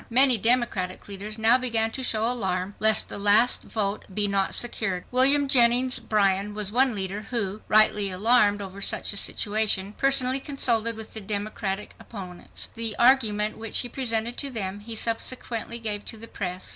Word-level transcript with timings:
Many 0.09 0.39
Democratic 0.39 1.07
leaders 1.07 1.37
now 1.37 1.59
began 1.59 1.91
to 1.91 2.01
show 2.01 2.25
alarm 2.25 2.73
lest 2.79 3.07
the 3.07 3.19
last 3.19 3.61
vote 3.61 4.03
be 4.11 4.27
not 4.27 4.55
secured. 4.55 5.03
William 5.11 5.47
Jennings 5.47 5.99
Bryan 5.99 6.55
was 6.55 6.71
one 6.71 6.95
leader 6.95 7.27
who, 7.29 7.61
rightly 7.67 8.09
alarmed 8.09 8.63
over 8.63 8.81
such 8.81 9.13
a 9.13 9.15
situation, 9.15 9.93
personally 9.93 10.39
consulted 10.39 10.95
with 10.95 11.13
the 11.13 11.21
Democratic 11.21 11.93
opponents. 11.99 12.69
The 12.73 12.95
argument 12.97 13.59
which 13.59 13.77
he 13.81 13.89
presented 13.89 14.37
to 14.39 14.49
them 14.49 14.79
he 14.79 14.95
subsequently 14.95 15.77
gave 15.77 16.03
to 16.05 16.17
the 16.17 16.27
press. 16.27 16.69